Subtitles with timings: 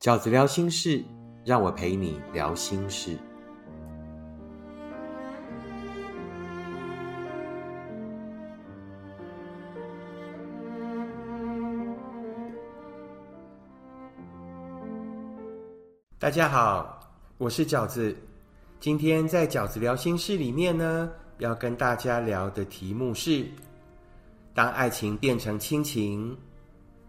[0.00, 1.04] 饺子聊心事，
[1.44, 3.18] 让我陪你聊心事。
[16.18, 16.98] 大家好，
[17.36, 18.16] 我是饺子。
[18.80, 21.10] 今天在饺子聊心事里面呢，
[21.40, 23.44] 要跟大家聊的题目是：
[24.54, 26.34] 当爱情变成亲情，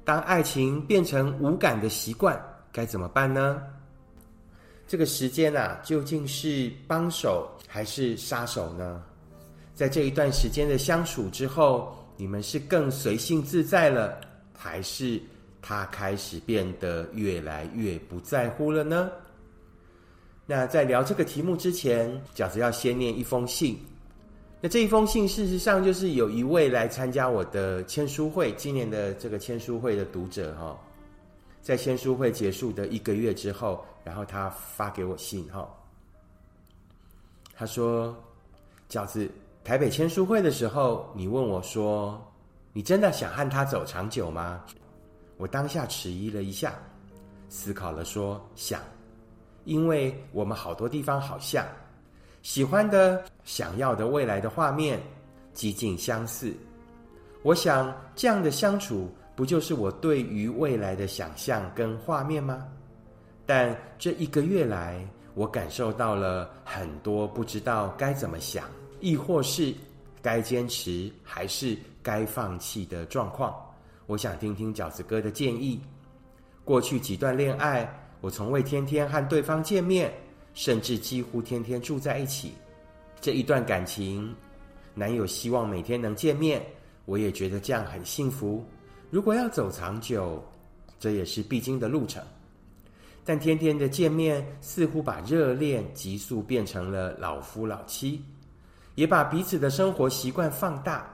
[0.03, 2.37] 当爱情变成无感的习惯，
[2.71, 3.61] 该怎么办呢？
[4.87, 9.01] 这个时间啊，究竟是帮手还是杀手呢？
[9.73, 14.19] 在这一段时间的相处之后，你们是更随性自在了，
[14.53, 15.21] 还是？
[15.63, 19.11] 他开始变得越来越不在乎了呢。
[20.47, 23.77] 那在聊这个题目之前，饺子要先念一封信。
[24.59, 30.75] 那这一封信，事实上就是有一位来参加我的签书会，今年的这个签书会的读者哈，
[31.61, 35.67] 在签书会结束的一个月之后，然后他发给我信哈。
[37.55, 38.15] 他说
[38.89, 39.29] ：“饺子，
[39.63, 42.19] 台北签书会的时候，你问我说，
[42.73, 44.63] 你真的想和他走长久吗？”
[45.37, 46.73] 我当下迟疑了一下，
[47.49, 48.81] 思考了说：“想，
[49.65, 51.65] 因为我们好多地方好像，
[52.41, 54.99] 喜欢的、想要的未来的画面，
[55.53, 56.53] 几近相似。
[57.43, 59.09] 我想这样的相处，
[59.41, 62.63] 不就是我对于未来的想象跟画面吗？
[63.43, 65.03] 但这一个月来，
[65.33, 69.73] 我感受到了很多不知道该怎么想，亦或是
[70.21, 73.51] 该坚持还是该放弃的状况。”
[74.05, 75.81] 我想听听饺子哥的建议。
[76.63, 80.13] 过去几段恋爱，我从未天天和对方见面，
[80.53, 82.53] 甚至几乎天天住在一起。
[83.19, 84.35] 这一段感情，
[84.93, 86.63] 男友希望每天能见面，
[87.05, 88.63] 我也觉得这样很幸福。
[89.11, 90.41] 如果要走长久，
[90.97, 92.23] 这也是必经的路程。
[93.25, 98.23] 但天天的见面，似乎把热恋急速变成了老夫老妻，
[98.95, 101.05] 也把彼此的生活习惯放大。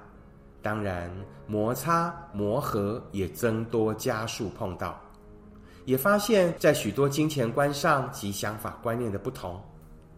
[0.61, 1.11] 当然，
[1.47, 5.01] 摩擦磨合也增多加速碰到，
[5.85, 9.59] 也发现，在许多金钱观上及想法观念的不同，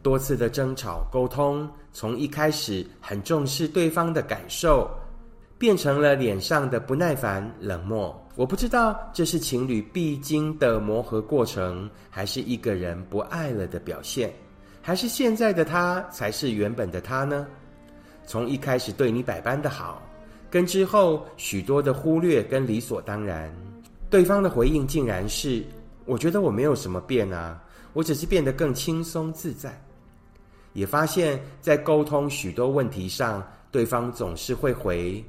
[0.03, 4.90] 多次的争吵沟通，从一开始很重视对方的感受，
[5.59, 8.18] 变成了脸上的不耐烦、冷漠。
[8.36, 14.34] 我不知道这是情侣必经的磨合过程，还是一个人不爱了的表现，
[14.81, 17.46] 还是现在的他才是原本的他呢？
[18.25, 20.02] 从一开始对你百般的好。
[20.50, 23.53] 跟之后许多的忽略跟理所当然，
[24.09, 25.64] 对方的回应竟然是：
[26.06, 29.80] 我觉得我没有什么变啊，我只是变得更轻松自在。
[30.74, 35.24] 也发现，在沟通许多问题上，对方总是会回：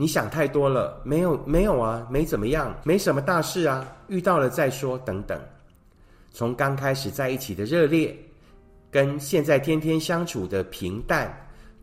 [0.00, 5.38] 你想太多了，没有没有啊，没怎么样，没什么大事啊，遇到了再说等等。
[6.30, 8.16] 从刚开始在一起的热烈，
[8.90, 11.30] 跟现在天天相处的平淡。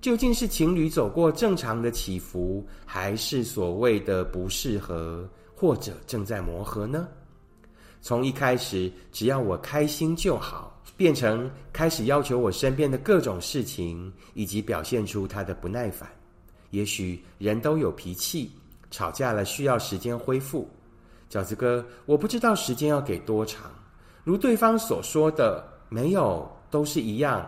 [0.02, 7.08] 究竟是情侣走过正常的起伏，还是所谓的不适合，或者正在磨合呢？
[8.02, 16.10] 从一开始只要我开心就好，变成开始要求我身边的各种事情，以及表现出他的不耐烦。
[16.72, 18.52] 也许人都有脾气，
[18.92, 20.70] 吵架了需要时间恢复。
[21.30, 23.72] 饺子哥，我不知道时间要给多长。
[24.24, 27.48] 如对方所说的，没有，都是一样。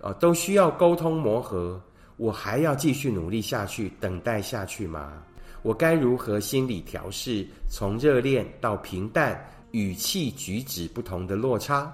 [0.00, 1.80] 呃，都需要沟通磨合，
[2.16, 5.22] 我还要继续努力下去，等待下去吗？
[5.62, 7.46] 我该如何心理调试？
[7.68, 11.92] 从热恋到平淡，语气举止不同的落差，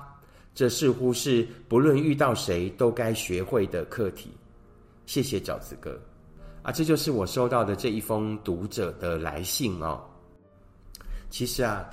[0.54, 4.32] 这似乎是不论遇到谁都该学会的课题。
[5.06, 5.98] 谢谢饺子哥，
[6.62, 10.00] 啊，这就是我收到的这一封读者的来信哦。
[11.30, 11.88] 其实啊，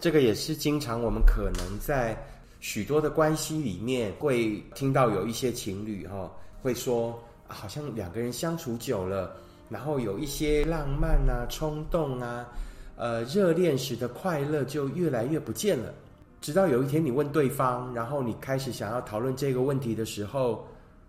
[0.00, 2.16] 这个也是经常我们可能在。
[2.64, 6.30] 许多的关系里面，会听到有一些情侣哈，
[6.62, 9.34] 会说好像两个人相处久了，
[9.68, 12.46] 然后有一些浪漫啊、冲动啊，
[12.94, 15.92] 呃，热恋时的快乐就越来越不见了。
[16.40, 20.64] 直到有一天你问对方，然后你开始想要讨论这个问题的时候，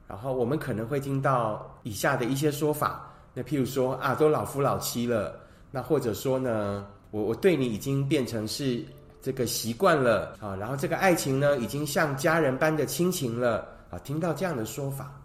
[0.07, 3.11] 然后我们可能会听到以下的一些说法。
[3.33, 5.39] 那譬如说啊，都老夫老妻了，
[5.71, 8.83] 那或者说呢，我我对你已经变成是。
[9.25, 13.97] 这个习惯了啊，然后这个爱情呢，已经像家人般的亲情了啊。
[13.99, 15.17] 听到这样的说法，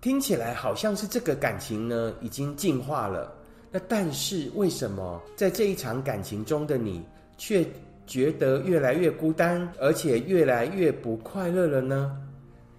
[0.00, 3.32] 听起来好像是这个感情呢已经进化了。
[3.70, 7.00] 那但是为什么在这一场感情中的你，
[7.38, 7.64] 却
[8.04, 12.20] 觉得越来越孤单，而且越来越不快乐了呢？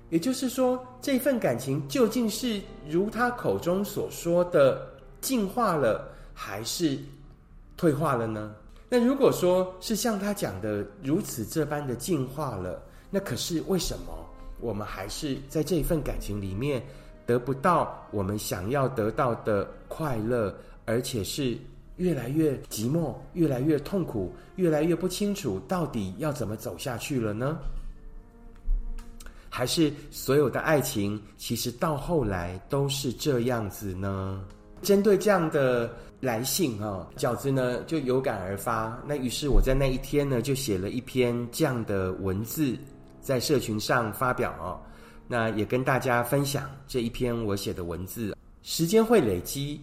[0.09, 4.87] 也就是说，这份感情究竟是如他口中所说的
[5.19, 6.97] 进化了，还是
[7.75, 8.55] 退化了呢？
[8.89, 14.13] 那如果说是像他讲的如此这般的进化了，那可是为什么
[14.61, 16.81] 我们还是在这份感情里面
[17.25, 20.55] 得不到我们想要得到的快乐，
[20.85, 21.57] 而且是
[21.97, 27.57] 越来越寂寞、越来越痛苦、越来越不清楚到底要怎么走下去了呢？
[29.57, 34.39] 还是所有的爱情其实到后来都是这样子呢？
[34.83, 38.95] 针对这样的来信啊，饺子呢就有感而发。
[39.07, 42.77] 那于是我在那一天呢就写了一篇这样的文字，
[43.19, 44.79] 在社群上发表哦。
[45.27, 48.35] 那也跟大家分享这一篇我写的文字。
[48.61, 49.81] 时间会累积，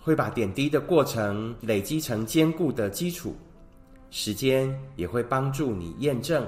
[0.00, 3.36] 会把点滴的过程累积成坚固的基础。
[4.10, 6.44] 时间也会帮助你验证。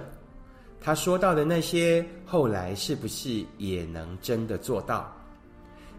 [0.80, 5.12] 他说到的那些，后来是不是也能真的做到？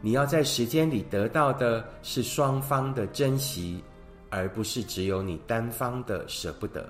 [0.01, 3.83] 你要在时间里得到的是双方的珍惜，
[4.29, 6.87] 而不是只有你单方的舍不得。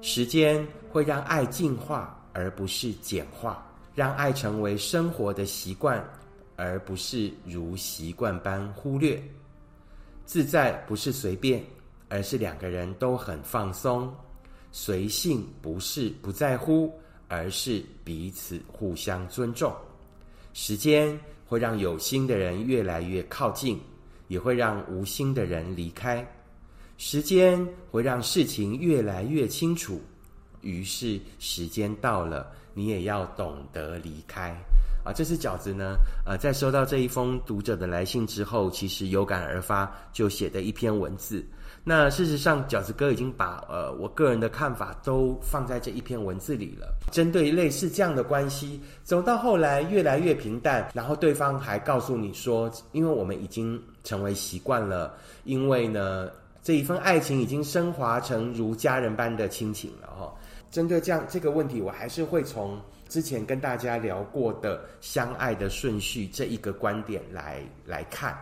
[0.00, 3.62] 时间会让爱进化，而不是简化；
[3.94, 6.04] 让爱成为生活的习惯，
[6.56, 9.22] 而不是如习惯般忽略。
[10.24, 11.62] 自在不是随便，
[12.08, 14.12] 而是两个人都很放松。
[14.72, 16.92] 随性不是不在乎，
[17.28, 19.74] 而是彼此互相尊重。
[20.52, 23.80] 时间会让有心的人越来越靠近，
[24.28, 26.26] 也会让无心的人离开。
[26.98, 30.00] 时间会让事情越来越清楚，
[30.60, 34.56] 于是时间到了，你也要懂得离开。
[35.04, 35.96] 啊，这是饺子呢。
[36.24, 41.44] 呃，在收到这一封读者的来信之后，其实有感而发，就写的一篇文字。
[41.82, 46.94] 那事实上，饺子哥已经把呃我个人的看法都放在这一篇文字里了。
[47.10, 55.14] 针对类似这样的关系，走到后来越来越平淡，然后对方还告诉你说，因为我们已经成为习惯了，
[55.44, 56.28] 因为呢
[56.62, 60.30] 这一份爱情已经升华成如家人般的亲情了哈。
[60.70, 62.78] 针对这样这个问题，我还是会从
[63.10, 68.38] 之前跟大家聊过的相爱的顺序这一个观点来来看。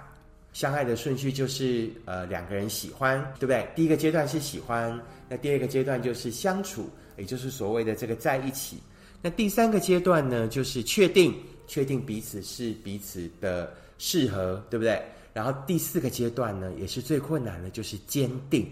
[0.53, 3.67] 相爱的顺序就是，呃，两个人喜欢，对不对？
[3.75, 8.79] 第一个阶段是喜欢，那第二个阶段就是相处，也就是所谓的这个在一起。
[9.23, 11.35] 那第三个阶段呢，就是确定，
[11.67, 15.03] 确定彼此是彼此的适合，对不对？
[15.33, 18.69] 然后第四个阶段呢，也是最困难的，就是坚定。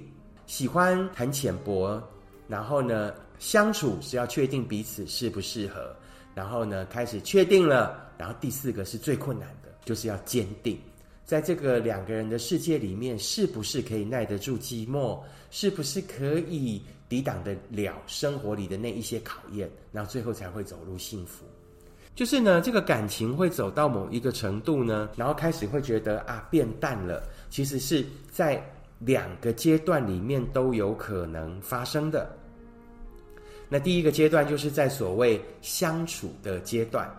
[0.46, 2.02] 喜欢很浅薄，
[2.48, 5.94] 然后呢，相处是要确定彼此适不适合，
[6.34, 10.78] 然后呢，开始确定了，然后第四个是最困难的，就是要坚定。
[11.24, 15.20] 在这个两个人的世界里面，是不是可以耐得住寂寞？
[15.50, 19.68] 是不是可以抵挡得了生活里的那一些考验？
[19.90, 21.44] 然后最后才会走入幸福。
[22.14, 27.22] 就是呢，这个感情会走到某一个程度呢，然后开始会觉得啊变淡了。
[27.50, 28.62] 其实是在
[29.00, 32.34] 两个阶段里面都有可能发生的。
[33.68, 37.10] 那第一个阶段就是在所谓相处的阶段。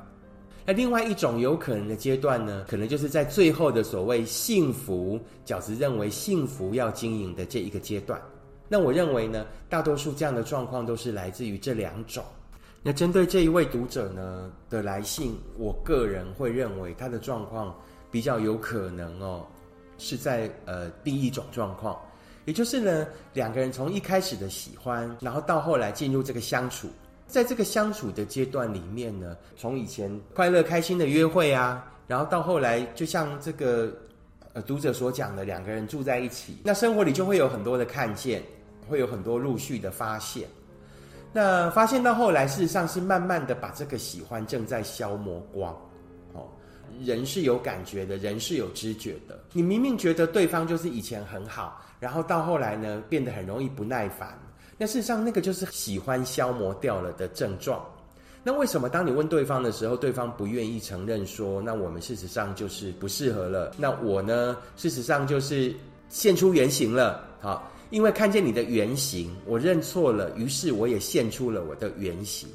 [0.66, 8.22] 那另外一种有可能的阶段呢，可能就是在最后的所谓幸福，饺子认为幸福要经营的这一个阶段。
[8.68, 12.24] 那我认为呢，大多数这样的状况都是来自于这两种。
[12.84, 17.74] 那针对这一位读者呢的来信，我个人会认为他的状况
[18.12, 19.46] 比较有可能哦，
[19.98, 21.98] 是在呃第一种状况，
[22.48, 26.88] 也就是呢两个人从一开始的喜欢，然后到后来进入这个相处。
[27.28, 33.92] 在这个相处的阶段里面呢，从以前快乐开心的约会啊，然后到后来，就像这个
[34.54, 38.42] 呃读者所讲的，两个人住在一起，那生活里就会有很多的看见，
[38.88, 40.48] 会有很多陆续的发现。
[41.34, 45.78] 那发现到后来，事实上是慢慢的把这个喜欢正在消磨光。
[47.04, 49.40] 人是有感觉的，人是有知觉的。
[49.54, 54.38] 你明明觉得对方就是以前很好，然后到后来呢，变得很容易不耐烦。
[54.78, 57.84] 那事实上，那个就是喜欢消磨掉了的症状。
[58.44, 63.74] 那为什么当你问对方的时候，对方不愿意承认说，那我们事实上就是不适合了？
[63.78, 65.74] 那我呢，事实上就是
[66.10, 67.28] 现出原形了。
[67.42, 72.48] 好，因为看见你的原形，我认错了，于是我也现出了我的原形。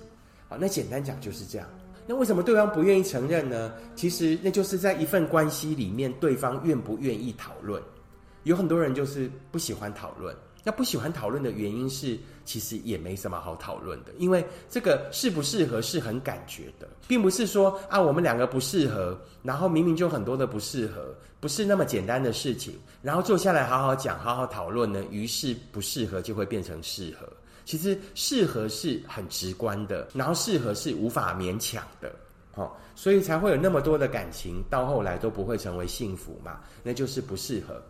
[0.49, 1.69] 好，那简单讲就是这样。
[2.07, 3.73] 那为什么对方不愿意承认呢？
[3.95, 7.83] 其实那就是在一份关系里面，对方愿不愿意讨论。
[8.43, 10.35] 有很多人就是不喜欢讨论。
[10.65, 27.29] 那不喜欢讨论的原因是，其实也没什么好讨论的，因为这个适不适合是很感觉的，并不是说啊我们两个不适合，然后明明就很多的不适合，不是那么简单的事情，然后坐下来好好讲、好好讨论呢，于是不适合就会变成适合。
[27.65, 32.13] 其实适合是很直观的，然后适合是无法勉强的，
[32.53, 37.81] 好，所以才会有那么多的感情到后来都不会成为幸福嘛，那就是不适合。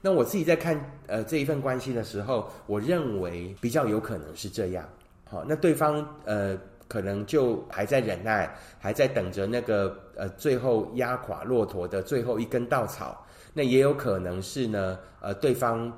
[0.00, 4.88] 那我自己在看呃这一份关系的时候，我认为比较有可能是这样。
[5.24, 6.56] 好，那对方呃
[6.86, 13.26] 可能就还在忍耐，还在等着那个呃最后压垮骆驼的最后一根稻草。
[13.52, 15.90] 那也有可能是呢，呃，对方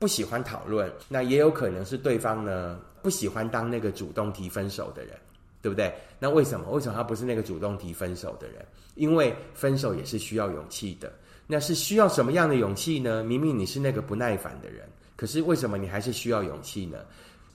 [0.00, 5.14] 不喜欢讨论，那也有可能是对方呢不喜欢当那个主动提分手的人，
[5.62, 5.94] 对不对？
[6.18, 6.68] 那为什么？
[6.70, 8.64] 为什么他不是那个主动提分手的人？
[8.94, 11.12] 因为分手也是需要勇气的。
[11.46, 13.22] 那是需要什么样的勇气呢？
[13.22, 16.98] 明明你是那个不耐烦的人，可是为什么你还是需要勇气呢？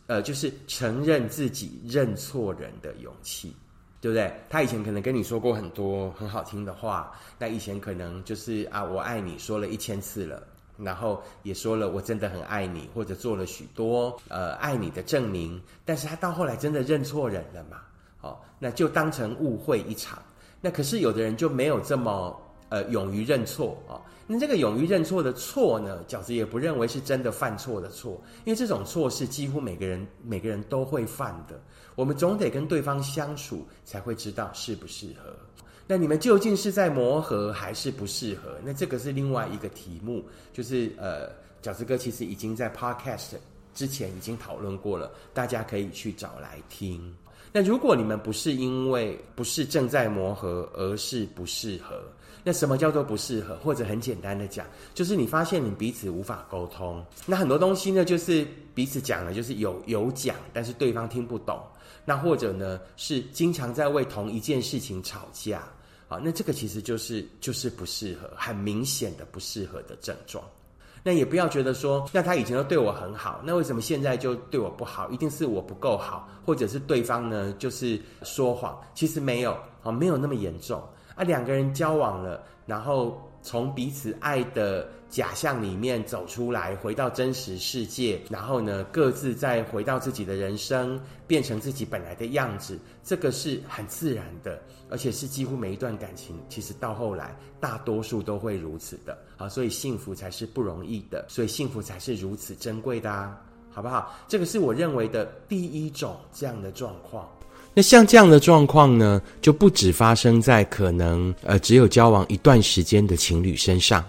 [0.07, 3.55] 呃，就是承认自己认错人的勇气，
[4.01, 4.31] 对不对？
[4.49, 10.45] 他以前可能跟你说过很多很好听的话，那以前可能就是啊，我爱你说了一千次了，
[10.77, 17.81] 然后也说了我真的很爱你，或者做了许多呃爱你的证明，但是他到后来真的认错人了嘛？
[18.21, 20.17] 哦，那就当成误会一场。
[20.61, 22.39] 那可是有的人就没有这么。
[22.69, 31.61] 呃，勇于认错啊，那这个勇于认错的错呢，饺子也不认为是真的犯错的错，因为这种错是几乎每个人每个人都会犯的。
[31.93, 35.31] 我们总得跟对方相处，才会知道适不适合。
[35.87, 38.57] 那你们究竟是在磨合还是不适合？
[38.63, 41.29] 那这个是另外一个题目，就是呃，
[41.61, 43.33] 饺子哥其实已经在 Podcast
[43.73, 47.15] 之前已经讨论过了，大家可以去找来听。
[47.51, 52.01] 那如果你们不是因为不是正在磨合，而是不适合。
[52.43, 53.55] 那什么叫做不适合？
[53.57, 57.03] 或者很简单的讲，就是你发现你彼此无法沟通。
[57.25, 61.59] 那很多东西呢，就是彼此讲了，就是有有讲，但是对方听不懂。
[62.03, 65.63] 那或者呢，是经常在为同一件事情吵架。
[66.23, 70.43] 那这个其实就是就是不适合，很明显的不适合的症状。
[71.03, 75.07] 那也不要觉得说，那他以前都对我很好，那为什么现在就对我不好？
[75.11, 78.75] 一定是我不够好，或者是对方呢就是说谎？
[78.95, 80.81] 其实没有，哦，没有那么严重。
[81.13, 103.39] 啊，两个人交往了，然后从彼此爱的假象里面走出来，回到真实世界，然后呢，各自再回到自己的人生，变成自己本来的样子，这个是很自然的，而且是几乎每一段感情，其实到后来，大多数都会如此的啊，所以幸福才是不容易的，所以幸福才是如此珍贵的啊，
[103.71, 104.13] 好不好？
[104.27, 107.25] 这个是我认为的第一种这样的状况。
[107.73, 114.03] 那像这样的状况呢，就不止发生在可能呃只有交往一段时间的情侣身上，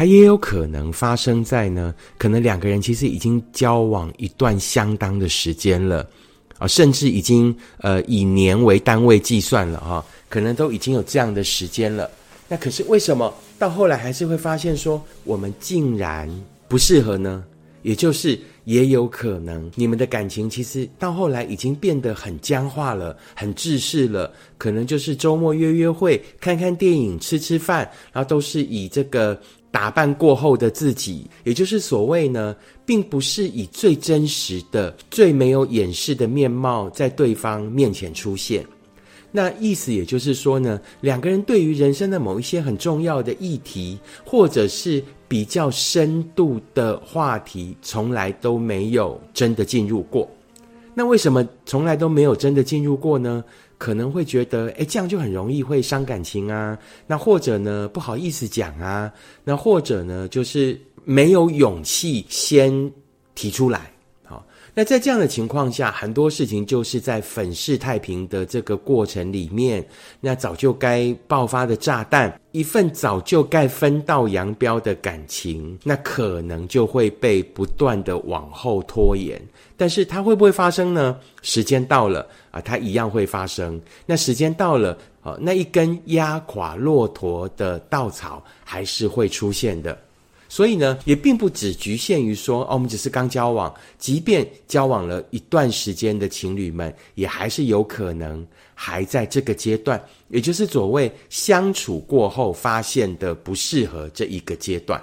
[0.00, 6.08] 它也有可能发生在呢可能两个人其实已经交往一段相当的时间了
[6.56, 12.10] 啊，甚至已经呃以年为单位计算了哈，可能都已经有这样的时间了。
[12.48, 16.26] 那可是为什么到后来还是会发现说我们竟然
[16.66, 17.44] 不适合呢？
[17.82, 18.40] 也就是。
[18.64, 24.32] 也有可能，你们的感情其实到后来已经变得很僵化了，很制式了。
[24.58, 29.36] 可能就是周末约约会、看看电影、吃吃饭，然后都是以这个
[29.70, 38.66] 打扮过后的自己，也就是所谓呢，并不是以最真实的、最没有掩饰的面貌在对方面前出现。
[39.32, 50.28] 那意思也就是说呢，两个人对于人生的某一些很重要的议题，或者是比较深度的话题，从来都没有真的进入过。
[50.92, 53.44] 那为什么从来都没有真的进入过呢？
[53.80, 56.78] 可能会觉得，哎，这样就很容易会伤感情啊。
[57.06, 59.10] 那或者呢，不好意思讲啊。
[59.42, 62.92] 那或者呢，就是没有勇气先
[63.34, 63.89] 提出来。
[64.80, 69.86] 那在这样的情况下，很多事情就是在粉饰太平的这个过程里面，
[70.20, 79.38] 那早就该爆发的炸弹，一份早就该分道扬镳的感情，那可能就会被不断的往后拖延。
[79.76, 81.14] 但是它会不会发生呢？
[81.42, 83.78] 时间到了啊，它一样会发生。
[84.06, 89.98] 那时间到了啊，那一根压垮骆驼的稻草还是会出现的。
[90.50, 105.00] 所以呢，也并不只局限于说，哦，我们只是刚交往，即便交往了一段时间的情侣们，也还是有可能还在这个阶段，也就是所谓相处过后发现的不适合这一个阶段。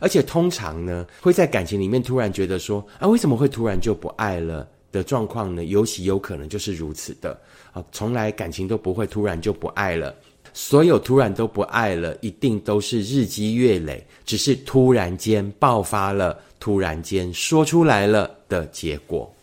[0.00, 5.66] 而且通常呢，会在感情里面突然觉得说，啊，为什么会突然就不爱了的状况呢？
[5.66, 7.38] 尤其有可能就是如此的，
[7.74, 10.14] 啊，从来感情都不会突然就不爱了。
[10.54, 19.34] 所有突然都不爱了，一定都是日积月累，只是突然间爆发了，突然间说出来了的结果。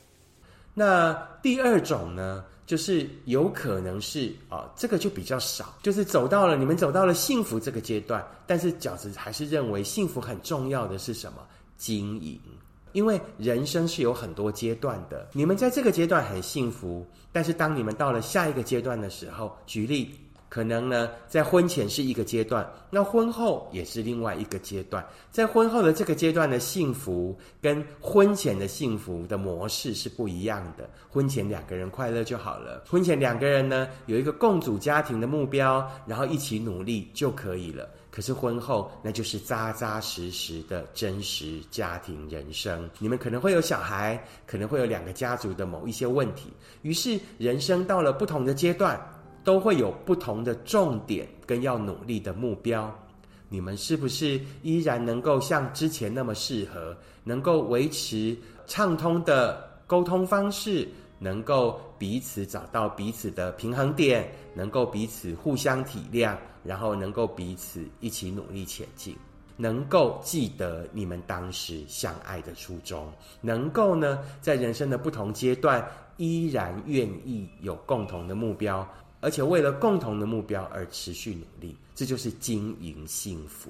[0.74, 1.12] 那
[1.42, 11.40] 第二种呢，就是有可能是啊，这个就比较少，就是走到了你们走到了幸福这个阶段，但是饺子还是认为幸福很重要的是什么？
[11.76, 12.40] 经营，
[12.92, 20.12] 因为人生是有很多阶段的，你们在这个阶段很幸福，但是当你们到了下一个阶段的时候，举例。
[20.50, 25.06] 可能呢，在婚前是一个阶段，那婚后也是另外一个阶段。
[25.30, 30.90] 在婚后的这个阶段的幸福，跟婚前的幸福的模式是不一样的。
[31.08, 37.88] 婚前两个人快乐就好了，婚前两个人呢有一个共组家庭的目标，然后一起努力就可以了。
[38.10, 42.90] 可是婚后，那就是扎扎实实的真实家庭人生。
[42.98, 46.52] 你们可能会有小孩，可能会有两个家族的某一些问题。
[46.82, 49.00] 于是，人生到了不同的阶段。
[49.44, 52.94] 都会有不同的重点跟要努力的目标，
[53.48, 69.16] 你们是不是依然能够像之前那么适合，能够维持畅通的沟通方式，能够彼此找到彼此的平衡点，能够彼此互相体谅，然后能够彼此一起努力前进，
[69.58, 75.86] 能够记得你们当时相爱的初衷，能够呢在人生的不同阶段
[76.18, 78.88] 依然愿意有共同的目标。
[79.22, 83.70] 而且为了共同的目标而持续努力，这就是经营幸福。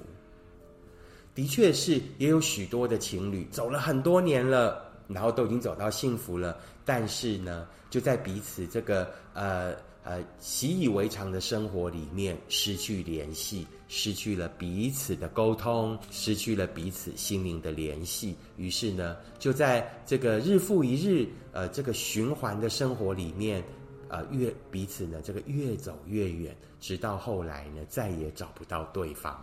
[1.34, 23.64] 的确是，也有许多的情侣走了很多年了，然后都已经走到幸福了，但是呢，就在彼此这个呃呃习以为常的生活里面失去联系，失去了彼此的沟通，失去了彼此心灵的联系，于是呢，就在这个日复一日呃这个循环的生活里面。
[24.10, 29.40] 啊，越彼此呢，这个越走越远，直到后来呢，再也找不到对方，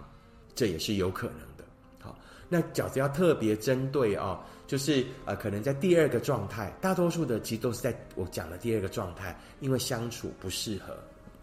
[0.53, 1.63] 这也是有可能的。
[1.99, 2.19] 好，
[2.49, 10.97] 那饺子要特别针对哦，就是呃，可能在第二个状态，大多数的其实都是在我讲的第二个状态，因为相处不适合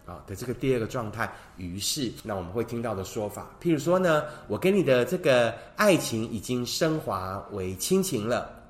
[0.05, 8.63] 啊的这个第二个状态，于是那我们会听到的说法，譬如说呢，我跟你的这个爱情已经升华为亲情了。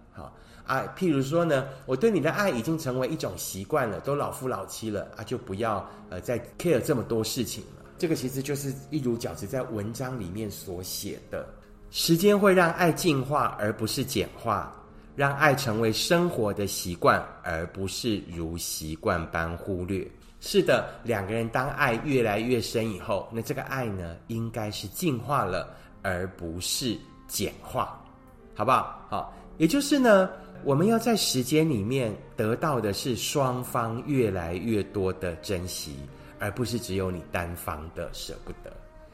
[0.65, 7.85] 啊，譬如说呢，我对你的爱已经成为一种习惯了，都老夫老妻了啊，就不要呃再 care 这么多事情了。
[7.97, 11.47] 这个其实就是一如饺子在文章里面所写的：
[11.91, 14.69] 时间会让爱进化，而不是简化；
[15.15, 20.05] 让爱成为生活的习惯，而不是如习惯般忽略。
[20.41, 26.97] 是的，两个人当爱越来越深以后，那这个爱呢，应该是进化了，而不是
[27.27, 27.97] 简化，
[28.53, 29.05] 好不好？
[29.09, 30.29] 好，也就是呢。
[30.63, 35.95] 我们要在时间里面得到的是双方越来越多的珍惜，
[36.39, 38.73] 而不是只有你单方的舍不得。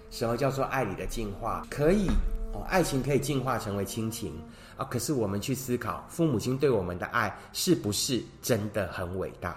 [0.09, 1.65] 什么叫做爱里的进化？
[1.69, 2.07] 可以
[2.53, 4.33] 哦，爱情可以进化成为亲情
[4.77, 4.85] 啊。
[4.85, 9.55] 可是我们去思考，父母亲对我们的爱是不是真的很伟大？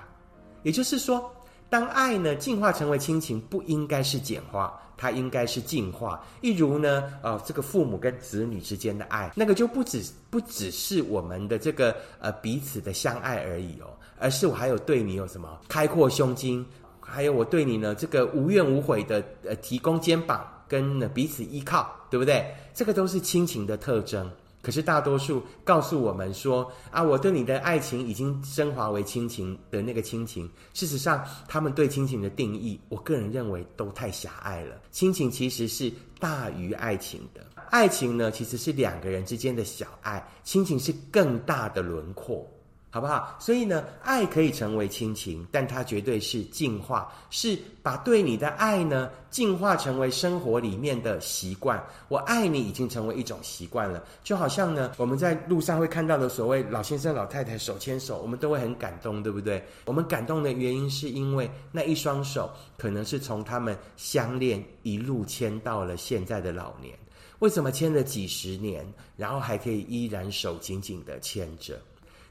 [0.62, 1.30] 也就是说。
[1.70, 6.24] 当爱呢进化成为亲情，不应该是简化，它应该是进化。
[6.40, 13.86] 一如呢，呃，这个父母跟子女之间的爱，那个就不只不只是我们的这个呃彼此的相爱而已哦，
[14.18, 16.64] 而是我还有对你有什么开阔胸襟，
[17.00, 22.54] 还有我对你呢这个无怨无悔的呃提供肩膀跟呢彼此依靠，对不对？
[22.72, 24.30] 这个都是亲情的特征。
[24.64, 30.50] 可是大多数告诉我们说啊，我对你的爱情已经升华为亲情的那个亲情。
[30.72, 34.80] 事实上，他们对亲情的定义，我个人认为都太狭隘了。
[34.90, 42.48] 亲情其实是大于爱情的，爱情呢其实是两个人之间的小爱，亲情是更大的轮廓。
[42.94, 43.34] 好不好？
[43.40, 51.84] 所以呢，爱可以成为亲情，但它绝对是进化，是把对你的爱呢进化成为生活里面的习惯。
[52.06, 59.60] 我爱你已经成为一种习惯了，就好像呢，我们在路上会看到的所谓老先生、老太太手牵手，我们都会很感动，对不对？
[59.86, 66.96] 我们感动的原因是因为那一双手可能是从他们相恋一路牵到了现在的老年。
[67.40, 71.76] 为什么牵了几十年，然后还可以依然手紧紧的牵着？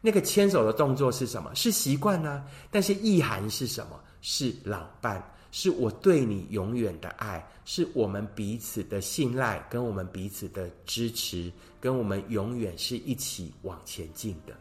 [0.06, 1.50] 那个牵手的动作是什么？
[1.56, 2.44] 是习惯呢？
[2.70, 3.98] 但是意涵是什么？
[4.22, 14.54] 是老伴，是我对你永远的爱，是我们彼此的信赖，跟我们彼此的支持，跟我们永远是一起往前进的，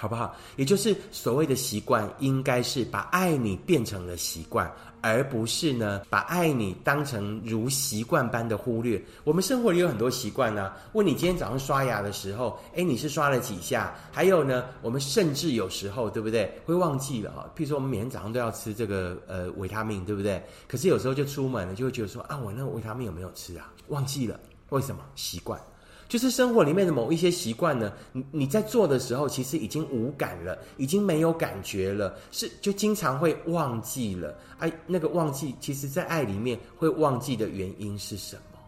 [0.00, 0.36] 好不好？
[0.54, 4.72] 也就是所谓的习惯，应该是把爱你变成了习惯。
[5.00, 9.00] 而不是呢，把爱你当成如习惯般的忽略。
[9.22, 10.72] 我们生活里有很多习惯呢。
[10.92, 13.94] 问你今天早上刷牙的时候，哎，你是刷了几下？
[14.10, 16.52] 还有呢，我们甚至有时候，对不对？
[16.66, 17.48] 会忘记了哈。
[17.56, 20.42] 譬如说，我们每天早上都要吃这个呃维他命，对不对？
[20.66, 23.72] 可是有时候就出门了，就会觉得说啊，我那个维他命有没有吃啊？
[23.88, 24.38] 忘记了，
[24.70, 25.02] 为什么？
[25.14, 25.60] 习惯。
[26.08, 34.34] 就是生活里面的某一些习惯呢，你你在做的时候，其实已经无感了，已经没有感觉了，是就经常会忘记了。
[34.58, 38.58] 哎，那个忘记，其实在爱里面会忘记的原因是什么？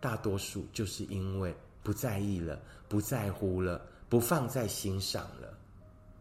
[0.00, 2.58] 大多数就是因为不在意了，
[2.88, 5.48] 不在乎了，不放在心上了，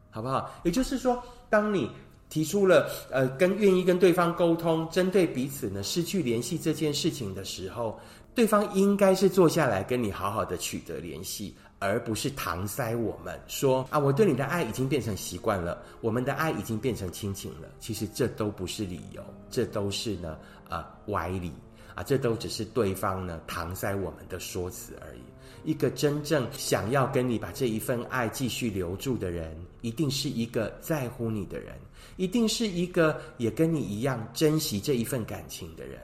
[0.09, 0.49] 好不好？
[0.63, 1.91] 也就是说，当你。
[2.29, 7.99] 提出了呃跟愿意跟对方沟通，针对彼此呢失去联系这件事情的时候，
[8.33, 11.55] 对方应该是坐下来跟你好好的取得联系。
[11.77, 17.67] 而不是搪塞我们说啊，我对你的爱已经变成习惯了，我们的爱已经变成亲情了。
[17.79, 20.37] 其实这都不是理由，这都是呢
[20.69, 21.51] 呃歪理
[21.93, 25.21] 啊，这都只是对方呢搪塞我们的说辞而已。
[25.65, 31.73] 一个真正想要跟你把这一份爱继续留住的人，一定是一个在乎你的人，
[32.15, 35.99] 一定是一个也跟你一样珍惜这一份感情的人。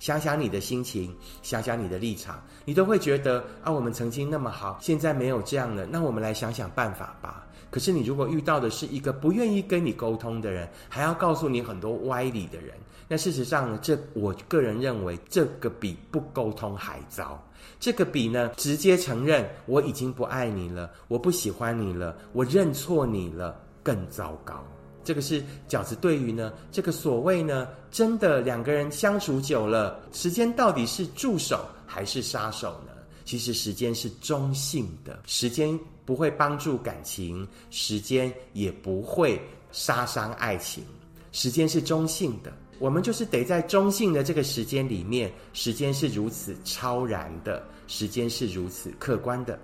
[0.00, 7.41] 想想你的心情，想想你的立场，你都会觉得啊，我们曾经那么好，现在没有这样了，那我们来想想办法吧。
[7.72, 12.74] 可是你如果遇到的是一个不愿意跟你沟通的人，还要告诉你很多歪理的人，
[13.08, 17.42] 那事实上呢，这我个人认为这个比不沟通还糟。
[17.80, 24.62] 这个比呢，直接承认我已经不爱你了，我不喜欢你了，我认错你了，更糟糕。
[25.02, 32.92] 这个是饺子对于呢，这个所谓呢，真的两个人相处久了，时间到底是助手还是杀手呢？
[33.24, 40.84] 其实时间是中性的，时间不会帮助感情，时间也不会杀伤爱情，
[41.32, 42.52] 时间是中性的。
[42.78, 49.58] 我们就是得在中性的这个时间里面，时间是如此超然的，时间是如此客观的。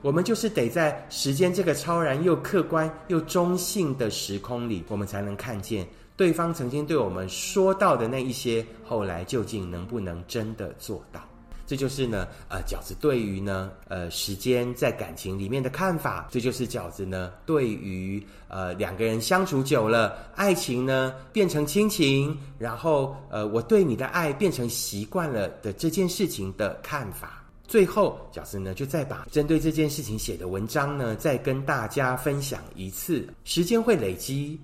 [0.00, 11.20] 我们就是得在时间这个超然又客观又中性的时空里，我们才能看见对方曾经对我们说到的那一些，后来究竟能不能真的做到？
[11.66, 16.28] 这就是呢，呃，饺子对于呢，呃，时间在感情里面的看法。
[16.30, 27.40] 这就是饺子呢，对于呃两个人相处久了，爱情呢变成亲情，然后呃我对你的爱变成习惯了的这件事情的看法。
[27.66, 33.26] 最后，饺子呢就再把针对这件事情写的文章呢，再跟大家分享一次。
[33.44, 34.60] 时间会累积，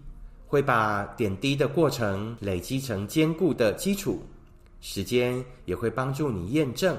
[0.46, 4.22] 会把点滴的过程累积成坚固的基础。
[4.80, 6.98] 时间也会帮助你验证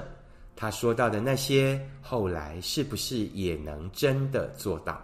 [0.54, 5.00] 他说到的那些，后来是不是也能真的做到？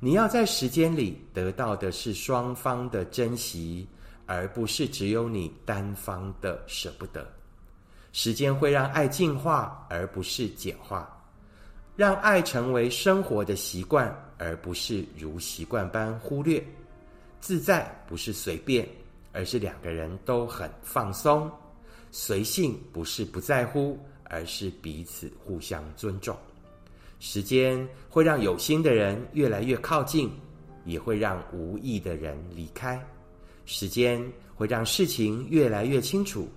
[0.00, 3.86] 你要在时间里得到的是双方的珍惜，
[4.26, 7.26] 而不是只有你单方的舍不得。
[8.12, 11.06] 时间会让爱进化，而不是简化；
[11.94, 16.64] 让爱成为生活的习惯，而不是如习惯般忽略。
[17.40, 18.88] 自在不是随便，
[19.32, 21.50] 而是两个人都很放松。
[22.10, 26.36] 随性不是不在乎，而是彼此互相尊重。
[27.20, 30.30] 时间会让有心的人越来越靠近，
[30.84, 33.00] 也会让无意的人离开。
[33.66, 36.48] 时间会让事情越来越清楚。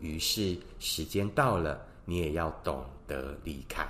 [0.00, 3.86] 于是时间到了，你也要懂得离开。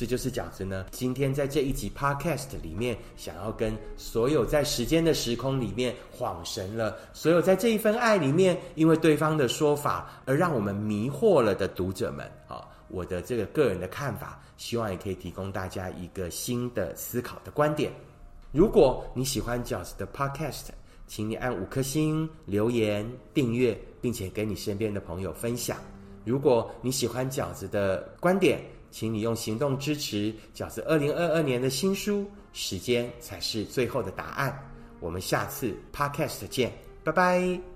[0.00, 0.86] 这就是饺子呢。
[0.90, 17.92] 今天在这一集 Podcast 里面，想要跟所有在时间的时空里面恍神了，所有在这一份爱里面，因为对方的说法而让我们迷惑了的读者们，啊，我的这个个人的看法，希望也可以提供大家一个新的思考的观点。
[18.52, 20.68] 如果你喜欢饺子的 Podcast，
[21.06, 23.78] 请你按五颗星、留言、订阅。
[24.00, 25.76] 并且跟你身边的朋友分享。
[26.24, 28.58] 如果你喜欢饺子的观点，
[28.90, 32.28] 请你用行动支持饺子二零二二年的新书。
[32.52, 34.68] 时间才是最后的答案。
[34.98, 36.72] 我们下次 Podcast 见，
[37.04, 37.60] 拜拜。